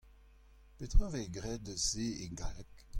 [0.77, 2.71] Petra a vez graet eus se e galleg?